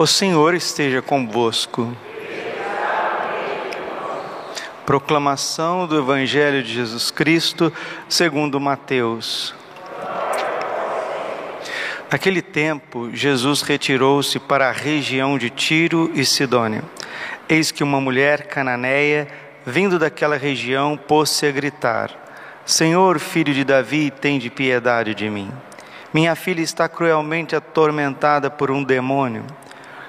[0.00, 1.92] O Senhor esteja convosco.
[4.86, 7.72] Proclamação do Evangelho de Jesus Cristo,
[8.08, 9.52] segundo Mateus.
[12.08, 16.84] Naquele tempo, Jesus retirou-se para a região de Tiro e Sidônia.
[17.48, 19.26] Eis que uma mulher cananeia,
[19.66, 22.12] vindo daquela região, pôs-se a gritar:
[22.64, 25.50] Senhor, filho de Davi, tem de piedade de mim.
[26.14, 29.44] Minha filha está cruelmente atormentada por um demônio.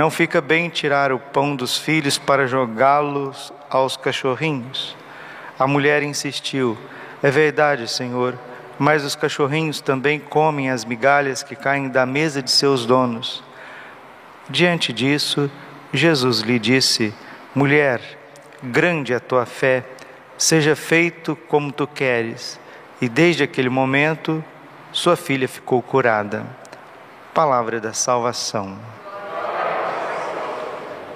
[0.00, 4.96] Não fica bem tirar o pão dos filhos para jogá-los aos cachorrinhos.
[5.58, 6.74] A mulher insistiu:
[7.22, 8.34] É verdade, Senhor,
[8.78, 13.44] mas os cachorrinhos também comem as migalhas que caem da mesa de seus donos.
[14.48, 15.50] Diante disso,
[15.92, 17.12] Jesus lhe disse:
[17.54, 18.00] Mulher,
[18.62, 19.84] grande é a tua fé,
[20.38, 22.58] seja feito como tu queres.
[23.02, 24.42] E desde aquele momento,
[24.92, 26.46] sua filha ficou curada.
[27.34, 28.78] Palavra da salvação.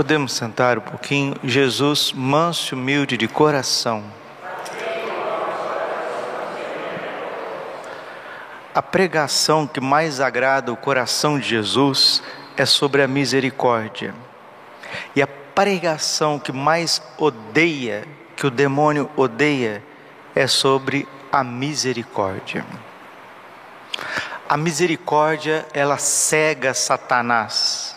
[0.00, 1.34] Podemos sentar um pouquinho.
[1.44, 4.02] Jesus, manso e humilde de coração.
[8.74, 12.22] A pregação que mais agrada o coração de Jesus
[12.56, 14.14] é sobre a misericórdia.
[15.14, 19.84] E a pregação que mais odeia que o demônio odeia
[20.34, 22.64] é sobre a misericórdia.
[24.48, 27.94] A misericórdia, ela cega Satanás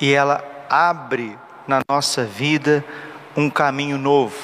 [0.00, 2.84] e ela abre na nossa vida
[3.36, 4.36] um caminho novo,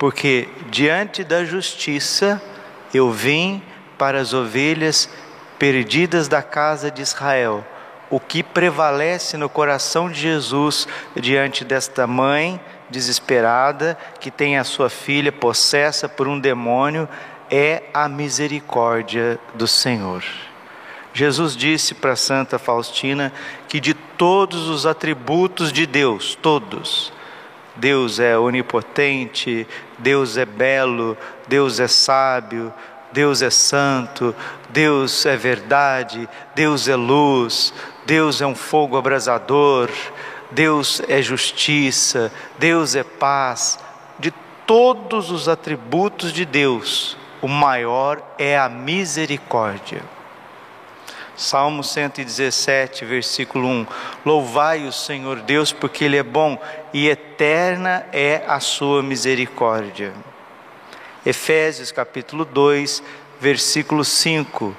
[0.00, 2.42] porque diante da justiça
[2.92, 3.62] eu vim
[3.96, 5.08] para as ovelhas
[5.60, 7.64] perdidas da casa de Israel.
[8.10, 12.60] O que prevalece no coração de Jesus diante desta mãe
[12.90, 17.08] desesperada, que tem a sua filha possessa por um demônio,
[17.48, 20.24] é a misericórdia do Senhor.
[21.12, 23.32] Jesus disse para Santa Faustina
[23.68, 27.12] que de todos os atributos de Deus, todos,
[27.76, 29.66] Deus é onipotente,
[29.98, 31.16] Deus é belo,
[31.48, 32.72] Deus é sábio,
[33.12, 34.34] Deus é santo,
[34.68, 37.74] Deus é verdade, Deus é luz,
[38.06, 39.90] Deus é um fogo abrasador,
[40.50, 43.78] Deus é justiça, Deus é paz.
[44.18, 44.32] De
[44.66, 50.02] todos os atributos de Deus, o maior é a misericórdia.
[51.40, 53.86] Salmo 117, versículo 1:
[54.26, 56.60] Louvai o Senhor Deus, porque Ele é bom
[56.92, 60.12] e eterna é a sua misericórdia.
[61.24, 63.02] Efésios capítulo 2,
[63.40, 64.76] versículo 5: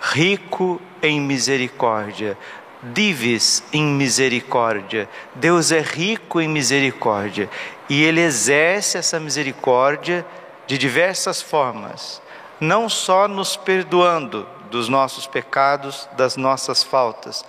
[0.00, 2.38] Rico em misericórdia,
[2.80, 5.08] divis em misericórdia.
[5.34, 7.50] Deus é rico em misericórdia
[7.88, 10.24] e Ele exerce essa misericórdia
[10.64, 12.22] de diversas formas,
[12.60, 17.44] não só nos perdoando dos nossos pecados, das nossas faltas,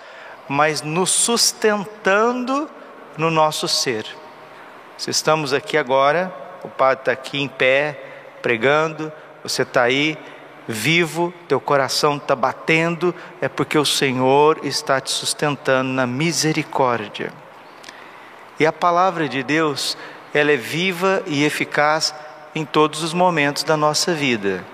[0.48, 2.70] mas nos sustentando
[3.18, 4.06] no nosso ser.
[4.96, 6.32] Se estamos aqui agora,
[6.62, 8.00] o Padre está aqui em pé,
[8.40, 10.16] pregando, você está aí
[10.68, 17.32] vivo, teu coração está batendo, é porque o Senhor está te sustentando na misericórdia.
[18.60, 19.98] E a palavra de Deus,
[20.32, 22.14] ela é viva e eficaz
[22.54, 24.64] em todos os momentos da nossa vida,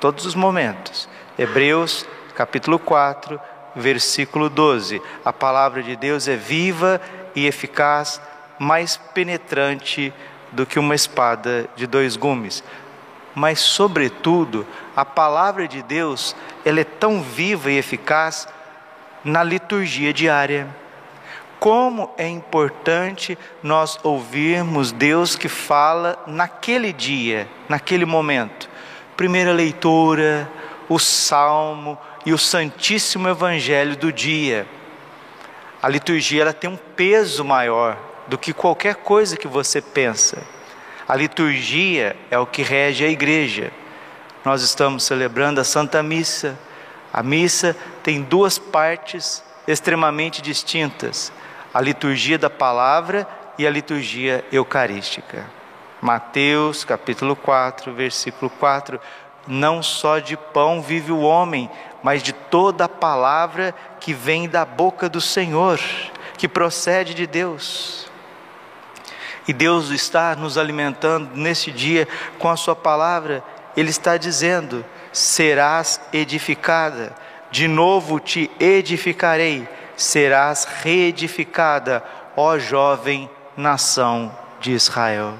[0.00, 1.08] todos os momentos.
[1.40, 3.40] Hebreus capítulo 4,
[3.74, 5.00] versículo 12.
[5.24, 7.00] A palavra de Deus é viva
[7.34, 8.20] e eficaz,
[8.58, 10.12] mais penetrante
[10.52, 12.62] do que uma espada de dois gumes
[13.34, 16.34] mas sobretudo a palavra de Deus,
[16.64, 18.48] ela é tão viva e eficaz
[19.24, 20.66] na liturgia diária.
[21.58, 28.68] Como é importante nós ouvirmos Deus que fala naquele dia, naquele momento.
[29.16, 30.50] Primeira leitura,
[30.90, 31.96] o salmo
[32.26, 34.66] e o santíssimo evangelho do dia.
[35.80, 37.96] A liturgia ela tem um peso maior
[38.26, 40.42] do que qualquer coisa que você pensa.
[41.06, 43.70] A liturgia é o que rege a igreja.
[44.44, 46.58] Nós estamos celebrando a Santa Missa.
[47.12, 51.32] A missa tem duas partes extremamente distintas:
[51.72, 55.46] a liturgia da palavra e a liturgia eucarística.
[56.00, 58.98] Mateus capítulo 4, versículo 4:
[59.52, 61.68] Não só de pão vive o homem,
[62.04, 65.80] mas de toda a palavra que vem da boca do Senhor,
[66.38, 68.08] que procede de Deus.
[69.48, 72.06] E Deus está nos alimentando nesse dia
[72.38, 73.42] com a Sua palavra,
[73.76, 77.12] Ele está dizendo: serás edificada,
[77.50, 82.04] de novo te edificarei, serás reedificada,
[82.36, 84.30] ó jovem nação
[84.60, 85.34] de Israel.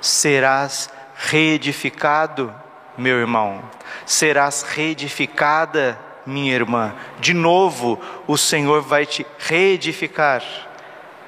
[0.00, 2.54] Serás reedificado,
[2.98, 3.62] meu irmão,
[4.04, 6.94] serás reedificada, minha irmã.
[7.18, 10.42] De novo, o Senhor vai te reedificar.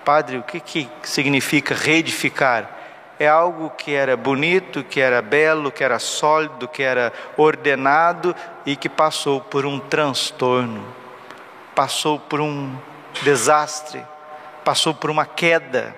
[0.05, 2.79] Padre, o que, que significa reedificar?
[3.19, 8.35] É algo que era bonito, que era belo, que era sólido, que era ordenado
[8.67, 10.85] e que passou por um transtorno,
[11.75, 12.75] passou por um
[13.23, 14.03] desastre,
[14.65, 15.95] passou por uma queda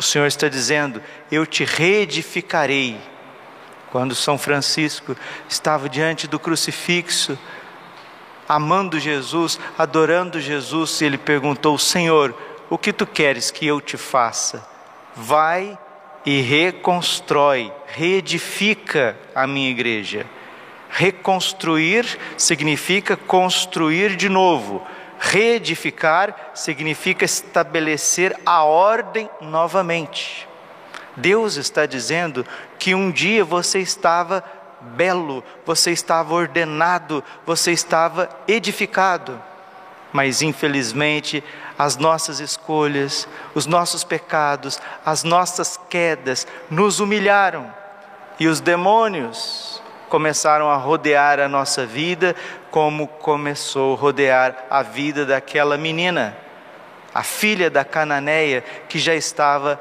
[0.00, 2.98] o Senhor está dizendo: Eu te reedificarei.
[3.90, 5.16] Quando São Francisco
[5.48, 7.38] estava diante do crucifixo,
[8.48, 12.34] amando Jesus, adorando Jesus, ele perguntou: Senhor,
[12.68, 14.66] o que tu queres que eu te faça?
[15.14, 15.78] Vai
[16.24, 20.26] e reconstrói, reedifica a minha igreja.
[20.88, 24.84] Reconstruir significa construir de novo
[25.22, 30.48] Reedificar significa estabelecer a ordem novamente.
[31.20, 32.44] Deus está dizendo
[32.78, 34.42] que um dia você estava
[34.80, 39.40] belo, você estava ordenado, você estava edificado.
[40.12, 41.44] Mas infelizmente,
[41.78, 47.72] as nossas escolhas, os nossos pecados, as nossas quedas nos humilharam.
[48.38, 52.34] E os demônios começaram a rodear a nossa vida,
[52.70, 56.36] como começou a rodear a vida daquela menina,
[57.14, 59.80] a filha da cananeia, que já estava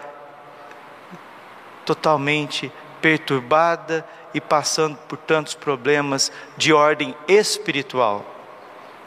[1.89, 2.71] totalmente
[3.01, 8.23] perturbada e passando por tantos problemas de ordem espiritual.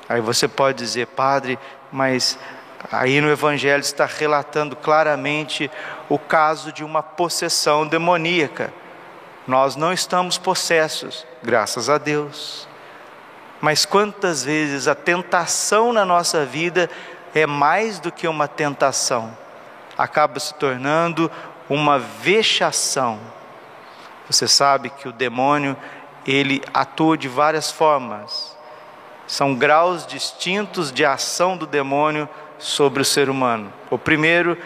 [0.09, 1.61] Aí você pode dizer, padre,
[1.93, 2.37] mas
[2.91, 5.71] aí no Evangelho está relatando claramente
[6.09, 8.75] o caso de uma possessão demoníaca.
[9.47, 12.67] Nós não estamos possessos, graças a Deus.
[13.61, 16.91] Mas quantas vezes a tentação na nossa vida
[17.33, 19.37] é mais do que uma tentação,
[19.97, 21.31] acaba se tornando
[21.69, 23.19] uma vexação.
[24.29, 25.77] Você sabe que o demônio,
[26.27, 28.57] ele atua de várias formas.
[29.27, 32.29] São graus distintos de ação do demônio
[32.59, 33.73] sobre o ser humano.
[33.91, 34.57] O primeiro,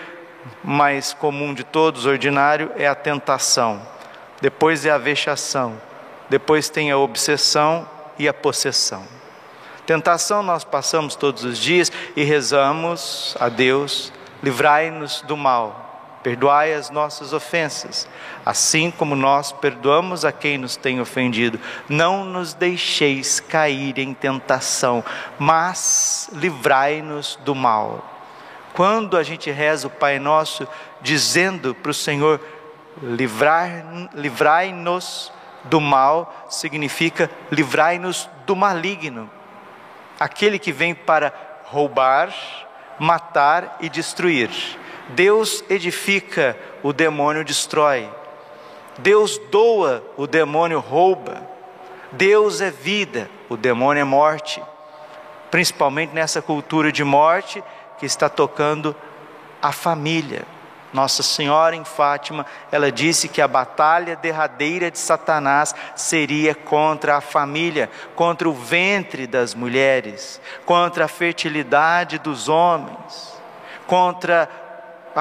[0.63, 3.97] mais comum de todos, ordinário, é a tentação
[4.41, 5.81] depois é a vexação,
[6.29, 7.89] depois tem a obsessão
[8.19, 9.05] e a possessão.
[9.87, 15.86] Tentação nós passamos todos os dias e rezamos a Deus, livrai-nos do mal,
[16.27, 18.09] perdoai as nossas ofensas,
[18.45, 21.61] assim como nós perdoamos a quem nos tem ofendido.
[21.89, 25.05] Não nos deixeis cair em tentação,
[25.39, 28.05] mas livrai-nos do mal.
[28.75, 30.67] Quando a gente reza o Pai Nosso,
[31.01, 32.41] dizendo para o Senhor,
[34.13, 35.31] livrai-nos
[35.63, 39.31] do mal significa livrai-nos do maligno,
[40.19, 41.33] aquele que vem para
[41.67, 42.35] roubar,
[42.99, 44.51] matar e destruir.
[45.09, 48.09] Deus edifica, o demônio destrói.
[48.99, 51.43] Deus doa, o demônio rouba.
[52.13, 54.63] Deus é vida, o demônio é morte.
[55.51, 57.63] Principalmente nessa cultura de morte
[57.99, 58.97] que está tocando
[59.63, 60.45] a família.
[60.93, 67.21] Nossa Senhora em Fátima, ela disse que a batalha derradeira de Satanás seria contra a
[67.21, 73.37] família, contra o ventre das mulheres, contra a fertilidade dos homens,
[73.87, 74.49] contra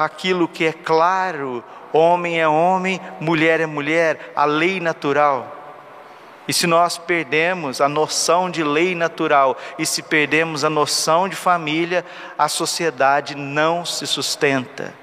[0.04, 5.54] aquilo que é claro: homem é homem, mulher é mulher, a lei natural.
[6.48, 11.34] E se nós perdemos a noção de lei natural e se perdemos a noção de
[11.34, 12.04] família,
[12.38, 14.94] a sociedade não se sustenta.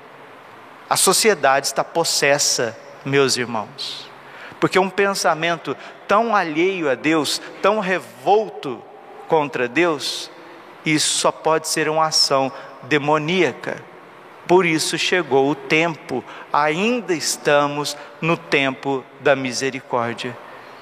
[0.90, 4.10] A sociedade está possessa, meus irmãos,
[4.60, 5.76] porque um pensamento
[6.08, 8.82] tão alheio a Deus, tão revolto
[9.28, 10.32] contra Deus,
[10.86, 12.52] isso só pode ser uma ação
[12.84, 13.93] demoníaca.
[14.48, 20.38] Por isso chegou o tempo, ainda estamos no tempo da misericórdia.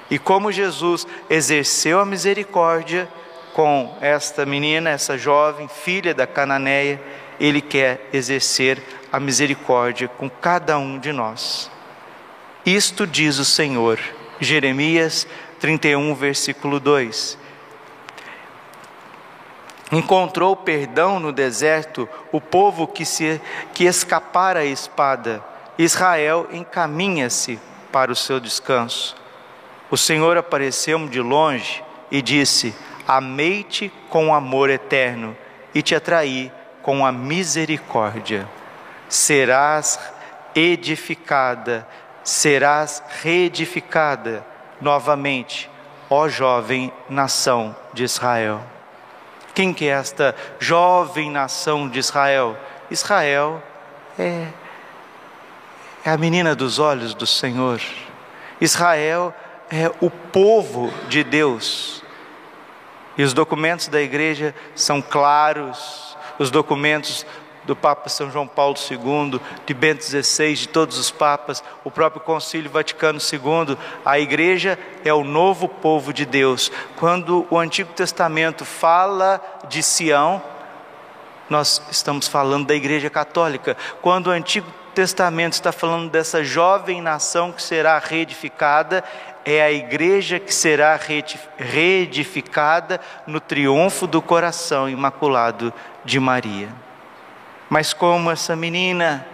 [0.10, 3.08] E como Jesus exerceu a misericórdia
[3.54, 7.02] com esta menina, essa jovem filha da Cananeia,
[7.40, 11.72] ele quer exercer a misericórdia com cada um de nós.
[12.66, 14.00] Isto diz o Senhor.
[14.40, 15.28] Jeremias
[15.60, 17.38] 31, versículo 2.
[19.92, 23.42] Encontrou perdão no deserto o povo que, se,
[23.74, 25.44] que escapara à espada.
[25.78, 27.60] Israel encaminha-se
[27.92, 29.16] para o seu descanso.
[29.90, 32.74] O Senhor apareceu-me de longe e disse:
[33.06, 35.36] Amei-te com amor eterno
[35.76, 38.48] e te atraí com a misericórdia.
[39.10, 40.00] Serás
[40.56, 41.86] edificada,
[42.24, 44.46] serás reedificada
[44.80, 45.70] novamente,
[46.10, 48.62] ó jovem nação de Israel.
[49.54, 52.58] Quem que é esta jovem nação de Israel?
[52.90, 53.62] Israel
[54.18, 54.48] é,
[56.06, 57.82] é a menina dos olhos do Senhor.
[58.60, 59.34] Israel
[59.70, 62.04] é o povo de Deus.
[63.18, 67.26] E os documentos da igreja são claros, os documentos
[67.72, 72.22] do Papa São João Paulo II, de Bento XVI, de todos os papas, o próprio
[72.22, 76.70] Concílio Vaticano II, a igreja é o novo povo de Deus.
[76.98, 80.44] Quando o Antigo Testamento fala de Sião,
[81.50, 83.78] nós estamos falando da igreja católica.
[84.02, 89.02] Quando o Antigo Testamento está falando dessa jovem nação que será reedificada,
[89.46, 91.00] é a igreja que será
[91.58, 95.74] reedificada no triunfo do coração imaculado
[96.04, 96.91] de Maria.
[97.72, 99.26] Mas como essa menina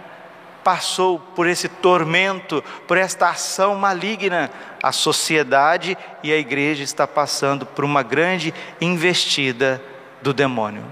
[0.62, 4.48] passou por esse tormento, por esta ação maligna,
[4.80, 9.82] a sociedade e a igreja está passando por uma grande investida
[10.22, 10.84] do demônio.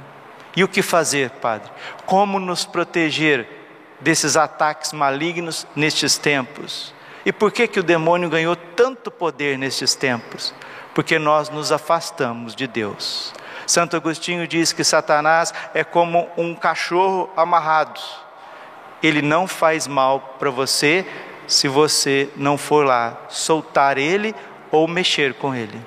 [0.56, 1.70] E o que fazer, Padre?
[2.04, 3.48] Como nos proteger
[4.00, 6.92] desses ataques malignos nestes tempos?
[7.24, 10.52] E por que que o demônio ganhou tanto poder nestes tempos?
[10.92, 13.32] Porque nós nos afastamos de Deus.
[13.66, 18.00] Santo Agostinho diz que Satanás é como um cachorro amarrado.
[19.02, 21.04] Ele não faz mal para você
[21.46, 24.34] se você não for lá soltar ele
[24.70, 25.80] ou mexer com ele.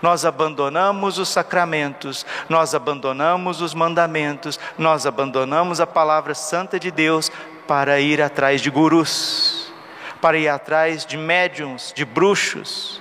[0.00, 7.30] Nós abandonamos os sacramentos, nós abandonamos os mandamentos, nós abandonamos a palavra santa de Deus
[7.66, 9.72] para ir atrás de gurus,
[10.20, 13.00] para ir atrás de médiums, de bruxos,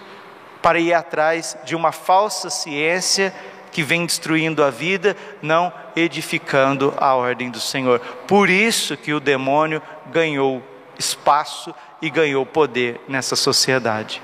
[0.61, 3.33] para ir atrás de uma falsa ciência
[3.75, 7.99] que vem destruindo a vida, não edificando a ordem do Senhor.
[8.25, 10.63] Por isso que o demônio ganhou
[10.97, 14.21] espaço e ganhou poder nessa sociedade.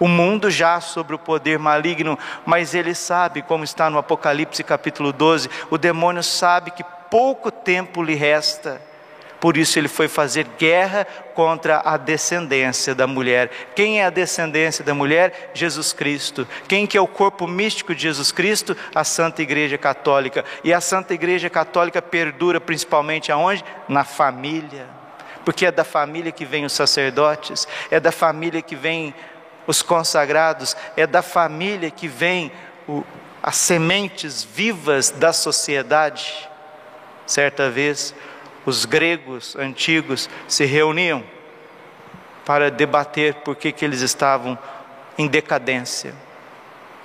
[0.00, 5.12] O mundo já sobre o poder maligno, mas ele sabe, como está no Apocalipse capítulo
[5.12, 8.80] 12, o demônio sabe que pouco tempo lhe resta
[9.40, 13.50] por isso ele foi fazer guerra contra a descendência da mulher.
[13.74, 15.50] Quem é a descendência da mulher?
[15.52, 16.48] Jesus Cristo.
[16.66, 18.76] Quem que é o corpo místico de Jesus Cristo?
[18.94, 20.44] A Santa Igreja Católica.
[20.64, 23.64] E a Santa Igreja Católica perdura principalmente aonde?
[23.88, 24.86] Na família.
[25.44, 29.14] Porque é da família que vem os sacerdotes, é da família que vem
[29.66, 32.50] os consagrados, é da família que vem
[32.88, 33.04] o,
[33.42, 36.48] as sementes vivas da sociedade.
[37.26, 38.14] Certa vez,
[38.66, 41.24] os gregos antigos se reuniam
[42.44, 44.58] para debater por que, que eles estavam
[45.16, 46.14] em decadência.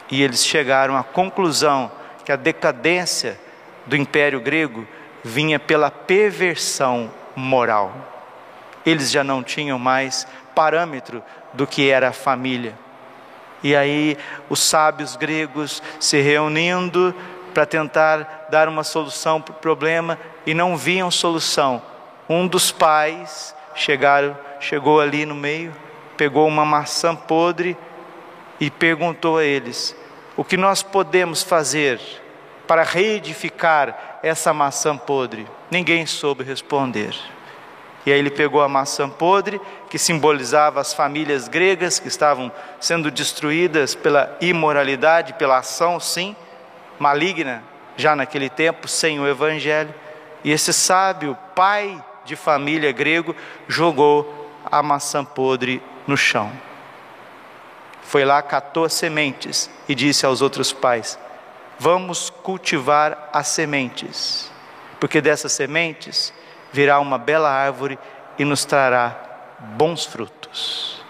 [0.10, 1.91] E eles chegaram à conclusão
[2.25, 3.39] que a decadência
[3.86, 4.86] do Império Grego
[5.24, 7.94] vinha pela perversão moral.
[8.86, 12.77] Eles já não tinham mais parâmetro do que era a família.
[13.63, 14.18] E aí
[14.50, 17.15] os sábios gregos se reunindo
[17.53, 21.81] para tentar dar uma solução para o problema e não viam solução.
[22.27, 25.74] Um dos pais chegaram, chegou ali no meio,
[26.17, 27.77] pegou uma maçã podre
[28.60, 29.96] e perguntou a eles:
[30.36, 32.00] O que nós podemos fazer
[32.67, 35.48] para reedificar essa maçã podre?
[35.70, 37.15] Ninguém soube responder.
[38.05, 43.12] E aí ele pegou a maçã podre, que simbolizava as famílias gregas que estavam sendo
[43.12, 46.36] destruídas pela imoralidade, pela ação, sim,
[47.01, 47.63] maligna,
[47.98, 49.93] já naquele tempo, sem o evangelho.
[50.43, 53.36] E esse sábio, pai de família grego,
[53.67, 56.51] jogou a maçã podre no chão.
[58.03, 61.17] Foi lá, catou as sementes e disse aos outros pais:
[61.79, 64.51] Vamos cultivar as sementes,
[65.00, 66.31] porque dessas sementes
[66.72, 67.98] virá uma bela árvore
[68.38, 69.17] e nos trará
[69.60, 71.01] bons frutos.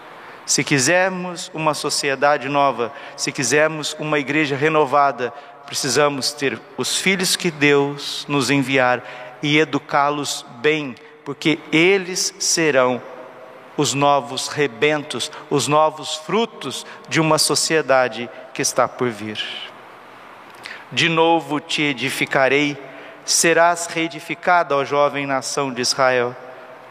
[0.46, 5.34] Se quisermos uma sociedade nova, se quisermos uma igreja renovada,
[5.72, 9.02] precisamos ter os filhos que Deus nos enviar
[9.42, 13.02] e educá-los bem, porque eles serão
[13.78, 19.42] os novos rebentos, os novos frutos de uma sociedade que está por vir.
[20.92, 22.78] De novo te edificarei,
[23.24, 26.36] serás reedificada, ó jovem nação de Israel.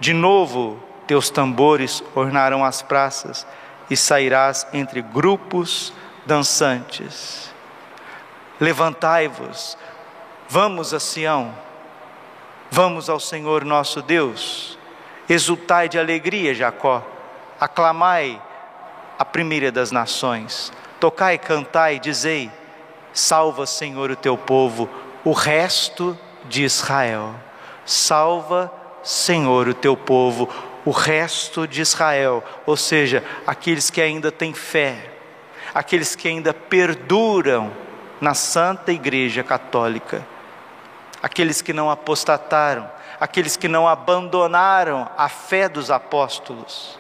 [0.00, 3.46] De novo teus tambores ornarão as praças
[3.90, 5.92] e sairás entre grupos
[6.24, 7.49] dançantes.
[8.60, 9.78] Levantai-vos,
[10.46, 11.54] vamos a Sião,
[12.70, 14.78] vamos ao Senhor nosso Deus,
[15.26, 17.02] exultai de alegria, Jacó,
[17.58, 18.38] aclamai
[19.18, 22.50] a primeira das nações, tocai, cantai, dizei:
[23.14, 24.90] Salva, Senhor, o teu povo,
[25.24, 27.34] o resto de Israel.
[27.86, 28.70] Salva,
[29.02, 30.50] Senhor, o teu povo,
[30.84, 35.10] o resto de Israel, ou seja, aqueles que ainda têm fé,
[35.74, 37.72] aqueles que ainda perduram
[38.20, 40.26] na Santa Igreja Católica,
[41.22, 46.98] aqueles que não apostataram, aqueles que não abandonaram a fé dos apóstolos.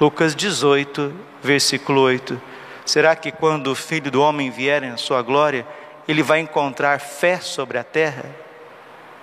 [0.00, 2.40] Lucas 18, versículo 8.
[2.84, 5.66] Será que quando o filho do homem vier em sua glória,
[6.06, 8.24] ele vai encontrar fé sobre a terra?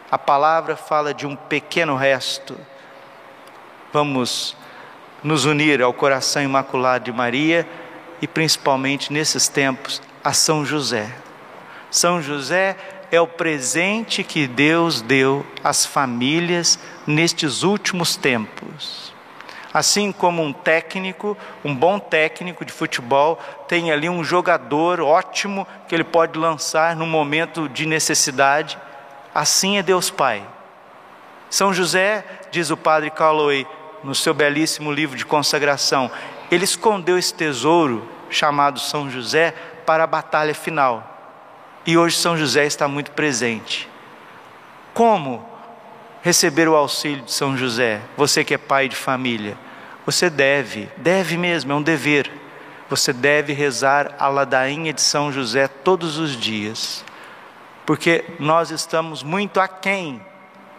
[0.09, 2.57] A palavra fala de um pequeno resto
[3.91, 4.55] Vamos
[5.23, 7.67] nos unir ao coração imaculado de Maria
[8.21, 11.09] e principalmente nesses tempos a São José.
[11.91, 12.75] São José
[13.11, 19.13] é o presente que Deus deu às famílias nestes últimos tempos.
[19.73, 25.95] Assim como um técnico, um bom técnico de futebol, tem ali um jogador ótimo que
[25.95, 28.77] ele pode lançar no momento de necessidade,
[29.33, 30.43] assim é Deus Pai.
[31.49, 33.65] São José, diz o padre Calloway,
[34.03, 36.09] no seu belíssimo livro de consagração,
[36.49, 39.53] ele escondeu esse tesouro chamado São José
[39.89, 41.17] para a batalha final.
[41.83, 43.89] E hoje São José está muito presente.
[44.93, 45.43] Como
[46.21, 47.99] receber o auxílio de São José?
[48.15, 49.57] Você que é pai de família,
[50.05, 52.31] você deve, deve mesmo, é um dever.
[52.87, 57.03] Você deve rezar a ladainha de São José todos os dias,
[57.83, 60.21] porque nós estamos muito aquém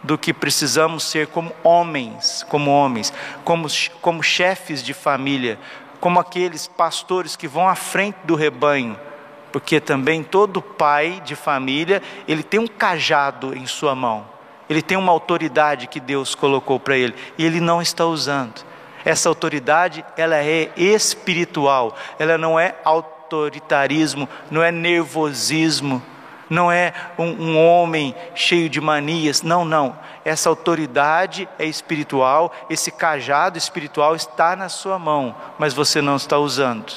[0.04, 3.12] do que precisamos ser como homens, como homens,
[3.44, 3.66] como,
[4.00, 5.58] como chefes de família,
[6.00, 8.98] como aqueles pastores que vão à frente do rebanho,
[9.52, 14.26] porque também todo pai de família, ele tem um cajado em sua mão,
[14.68, 18.64] ele tem uma autoridade que Deus colocou para ele, e ele não está usando.
[19.04, 26.02] Essa autoridade, ela é espiritual, ela não é autoritarismo, não é nervosismo,
[26.50, 29.96] não é um, um homem cheio de manias, não, não.
[30.24, 36.36] Essa autoridade é espiritual, esse cajado espiritual está na sua mão, mas você não está
[36.38, 36.92] usando.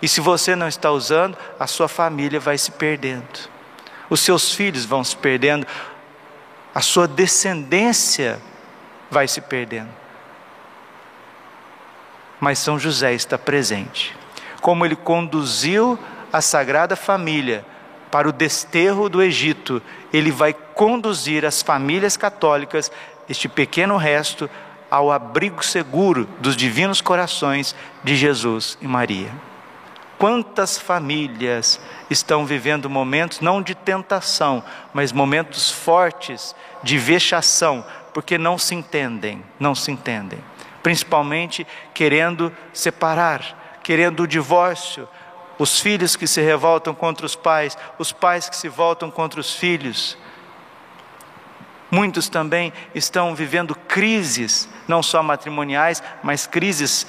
[0.00, 3.50] E se você não está usando, a sua família vai se perdendo,
[4.08, 5.66] os seus filhos vão se perdendo,
[6.74, 8.40] a sua descendência
[9.10, 9.90] vai se perdendo.
[12.40, 14.16] Mas São José está presente.
[14.60, 15.98] Como ele conduziu
[16.32, 17.64] a Sagrada Família
[18.14, 22.88] para o desterro do Egito, ele vai conduzir as famílias católicas,
[23.28, 24.48] este pequeno resto,
[24.88, 27.74] ao abrigo seguro dos divinos corações
[28.04, 29.32] de Jesus e Maria.
[30.16, 38.56] Quantas famílias estão vivendo momentos não de tentação, mas momentos fortes de vexação, porque não
[38.56, 40.38] se entendem, não se entendem.
[40.84, 45.08] Principalmente querendo separar, querendo o divórcio,
[45.58, 49.54] os filhos que se revoltam contra os pais, os pais que se voltam contra os
[49.54, 50.16] filhos.
[51.90, 57.06] Muitos também estão vivendo crises, não só matrimoniais, mas crises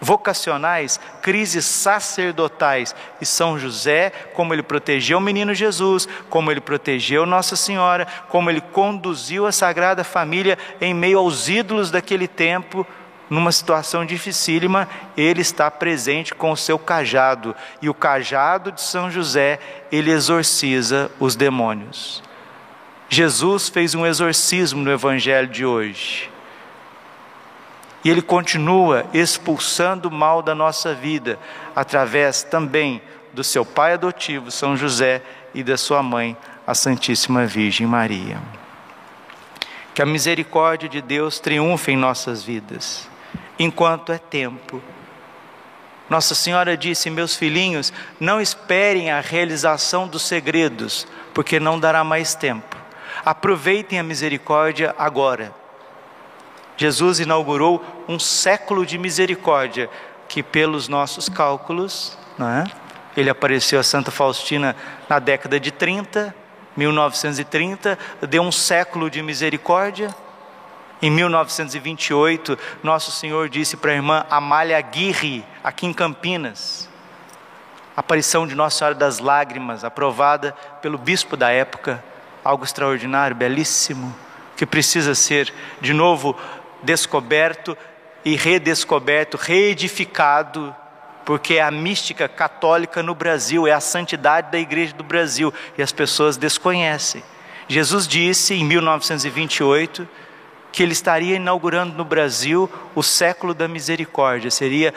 [0.00, 2.94] vocacionais, crises sacerdotais.
[3.20, 8.48] E São José, como ele protegeu o menino Jesus, como ele protegeu Nossa Senhora, como
[8.50, 12.86] ele conduziu a Sagrada Família em meio aos ídolos daquele tempo,
[13.30, 19.08] numa situação dificílima, ele está presente com o seu cajado, e o cajado de São
[19.08, 19.60] José,
[19.92, 22.24] ele exorciza os demônios.
[23.08, 26.28] Jesus fez um exorcismo no evangelho de hoje.
[28.04, 31.38] E ele continua expulsando o mal da nossa vida,
[31.74, 33.00] através também
[33.32, 35.22] do seu pai adotivo, São José,
[35.54, 38.40] e da sua mãe, a Santíssima Virgem Maria.
[39.94, 43.10] Que a misericórdia de Deus triunfe em nossas vidas
[43.60, 44.82] enquanto é tempo.
[46.08, 52.34] Nossa Senhora disse: Meus filhinhos, não esperem a realização dos segredos, porque não dará mais
[52.34, 52.76] tempo.
[53.24, 55.54] Aproveitem a misericórdia agora.
[56.76, 59.90] Jesus inaugurou um século de misericórdia,
[60.26, 62.64] que pelos nossos cálculos, é?
[63.14, 64.74] ele apareceu a Santa Faustina
[65.06, 66.34] na década de 30,
[66.74, 70.08] 1930, deu um século de misericórdia.
[71.02, 76.90] Em 1928, Nosso Senhor disse para a irmã Amália Aguirre, aqui em Campinas,
[77.96, 82.04] a aparição de Nossa Senhora das Lágrimas, aprovada pelo bispo da época,
[82.44, 84.14] algo extraordinário, belíssimo,
[84.58, 86.36] que precisa ser de novo
[86.82, 87.76] descoberto
[88.22, 90.76] e redescoberto, reedificado,
[91.24, 95.82] porque é a mística católica no Brasil, é a santidade da igreja do Brasil e
[95.82, 97.22] as pessoas desconhecem.
[97.68, 100.06] Jesus disse em 1928
[100.72, 104.94] que ele estaria inaugurando no Brasil o século da misericórdia, seria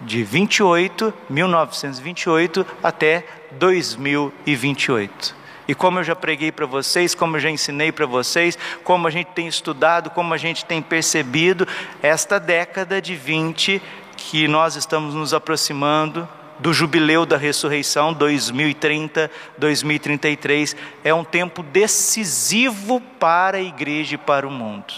[0.00, 5.44] de 28, 1928 até 2028.
[5.66, 9.10] E como eu já preguei para vocês, como eu já ensinei para vocês, como a
[9.10, 11.66] gente tem estudado, como a gente tem percebido,
[12.02, 13.80] esta década de 20
[14.16, 16.28] que nós estamos nos aproximando
[16.64, 20.74] do jubileu da ressurreição 2030, 2033,
[21.04, 24.94] é um tempo decisivo para a igreja e para o mundo.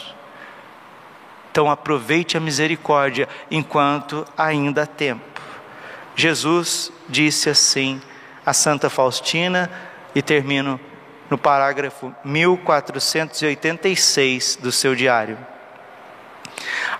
[1.50, 5.42] Então aproveite a misericórdia enquanto ainda há tempo.
[6.14, 8.00] Jesus disse assim
[8.44, 9.68] a Santa Faustina,
[10.14, 10.78] e termino
[11.28, 15.36] no parágrafo 1486 do seu diário.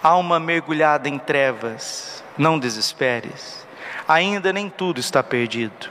[0.03, 3.65] Alma mergulhada em trevas, não desesperes,
[4.07, 5.91] ainda nem tudo está perdido.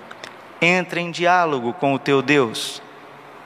[0.62, 2.82] Entra em diálogo com o teu Deus,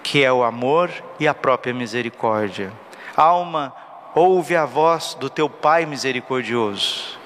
[0.03, 2.71] que é o amor e a própria misericórdia.
[3.15, 3.73] Alma,
[4.15, 7.17] ouve a voz do teu Pai misericordioso.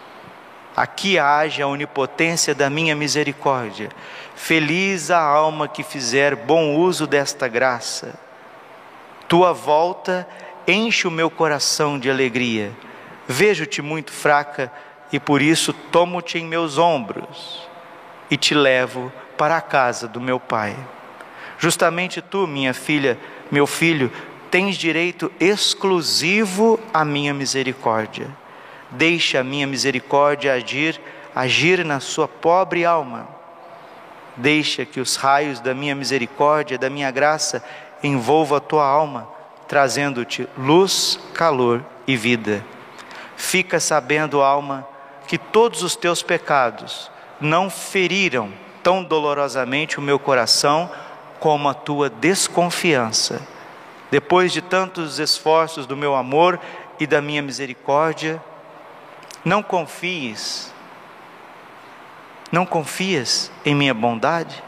[0.75, 3.89] Aqui age a onipotência da minha misericórdia.
[4.35, 8.15] Feliz a alma que fizer bom uso desta graça.
[9.27, 10.27] Tua volta
[10.67, 12.71] enche o meu coração de alegria.
[13.27, 14.71] Vejo-te muito fraca
[15.13, 17.69] e por isso tomo-te em meus ombros
[18.31, 20.75] e te levo para a casa do meu pai.
[21.59, 23.19] Justamente tu, minha filha,
[23.51, 24.11] meu filho,
[24.49, 28.27] tens direito exclusivo à minha misericórdia.
[28.89, 30.99] Deixa a minha misericórdia agir,
[31.35, 33.27] agir na sua pobre alma.
[34.35, 37.63] Deixa que os raios da minha misericórdia, da minha graça,
[38.03, 39.29] envolvam a tua alma,
[39.67, 42.65] trazendo-te luz, calor e vida.
[43.37, 44.87] Fica sabendo, alma,
[45.27, 47.09] que todos os teus pecados
[47.39, 50.91] não feriram tão dolorosamente o meu coração
[51.39, 53.53] como a tua desconfiança
[54.13, 56.59] depois de tantos esforços do meu amor
[56.99, 58.39] e da minha misericórdia,
[59.43, 60.71] não confies,
[62.51, 64.63] não confias em minha bondade?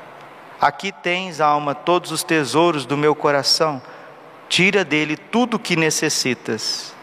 [0.59, 3.79] Aqui tens, alma, todos os tesouros do meu coração,
[4.49, 6.95] tira dele tudo o que necessitas.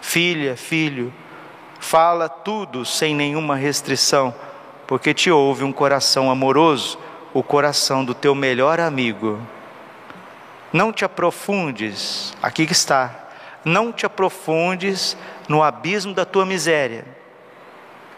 [0.00, 1.12] Filha, filho,
[1.78, 4.34] fala tudo sem nenhuma restrição,
[4.86, 6.98] porque te ouve um coração amoroso,
[7.32, 9.38] o coração do teu melhor amigo.
[10.72, 13.28] Não te aprofundes, aqui que está,
[13.64, 15.16] não te aprofundes
[15.48, 17.04] no abismo da tua miséria.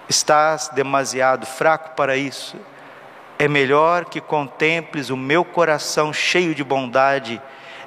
[0.09, 2.57] Estás demasiado fraco para isso.
[3.39, 7.41] É melhor que contemples o meu coração cheio de bondade,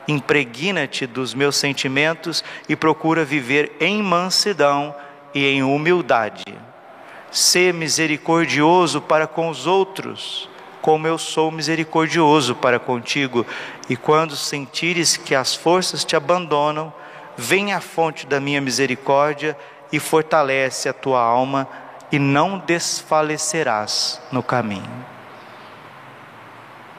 [0.07, 4.95] impregna-te dos meus sentimentos e procura viver em mansidão
[5.33, 6.43] e em humildade.
[7.31, 10.49] Sê misericordioso para com os outros
[10.83, 13.45] como eu sou misericordioso para contigo.
[13.89, 16.93] E quando sentires que as forças te abandonam,
[17.37, 19.57] vem à fonte da minha misericórdia
[19.93, 21.69] e fortalece a tua alma,
[22.11, 24.91] e não desfalecerás no caminho.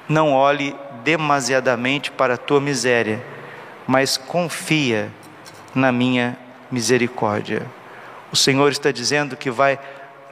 [0.09, 3.23] Não olhe demasiadamente para a tua miséria,
[3.87, 5.13] mas confia
[5.75, 6.39] na minha
[6.71, 7.67] misericórdia.
[8.35, 9.79] O Senhor está dizendo que vai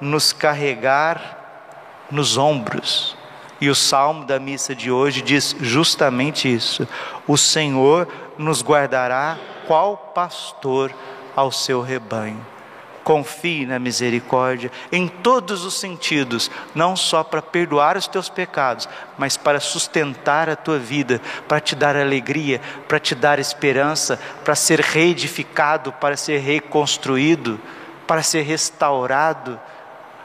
[0.01, 3.17] nos carregar nos ombros.
[3.61, 6.89] E o salmo da missa de hoje diz justamente isso:
[7.29, 9.39] O Senhor nos guardará
[9.69, 10.93] qual pastor
[11.37, 12.45] ao seu rebanho.
[13.05, 19.37] Confie na misericórdia em todos os sentidos, não só para perdoar os teus pecados, mas
[19.37, 24.81] para sustentar a tua vida, para te dar alegria, para te dar esperança, para ser
[24.81, 27.61] reedificado, para ser reconstruído,
[28.07, 29.59] para ser restaurado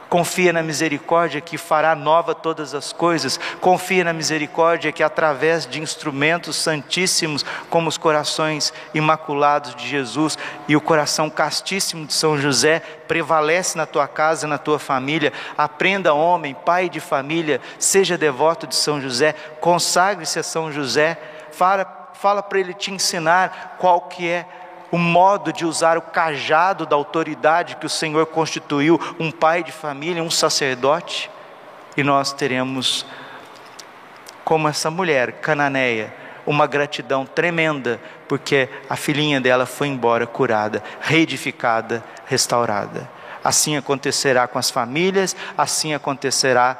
[0.09, 3.37] Confia na misericórdia que fará nova todas as coisas.
[3.59, 10.37] Confia na misericórdia que, através de instrumentos santíssimos, como os corações imaculados de Jesus
[10.67, 15.33] e o coração castíssimo de São José, prevalece na tua casa, na tua família.
[15.57, 21.17] Aprenda, homem, pai de família, seja devoto de São José, consagre-se a São José.
[21.51, 24.45] Fala, fala para ele te ensinar qual que é
[24.91, 29.71] o modo de usar o cajado da autoridade que o Senhor constituiu, um pai de
[29.71, 31.29] família, um sacerdote,
[31.95, 33.05] e nós teremos,
[34.45, 36.13] como essa mulher cananeia,
[36.45, 43.09] uma gratidão tremenda, porque a filhinha dela foi embora curada, reedificada, restaurada.
[43.43, 46.77] Assim acontecerá com as famílias, assim acontecerá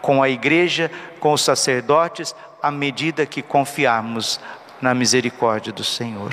[0.00, 4.40] com a igreja, com os sacerdotes, à medida que confiarmos
[4.80, 6.32] na misericórdia do Senhor.